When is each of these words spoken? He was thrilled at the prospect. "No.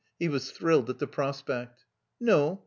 He 0.17 0.27
was 0.29 0.49
thrilled 0.49 0.89
at 0.89 0.97
the 0.97 1.05
prospect. 1.05 1.85
"No. 2.19 2.59